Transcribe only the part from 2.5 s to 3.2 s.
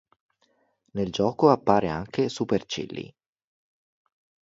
Chilly.